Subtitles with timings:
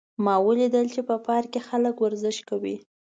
[0.25, 2.75] ما ولیدل چې په پارک کې خلک ورزش کوي